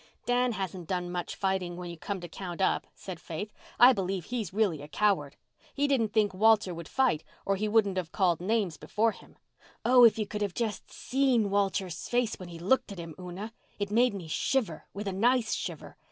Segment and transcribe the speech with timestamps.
[0.25, 3.53] "Dan hasn't done much fighting when you come to count up," said Faith.
[3.79, 5.35] "I believe he's really a coward.
[5.75, 9.37] He didn't think Walter would fight, or he wouldn't have called names before him.
[9.85, 13.53] Oh, if you could just have seen Walter's face when he looked at him, Una!
[13.77, 15.97] It made me shiver—with a nice shiver.